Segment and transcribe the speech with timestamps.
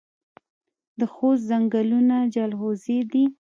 [0.99, 3.25] د خوست ځنګلونه جلغوزي دي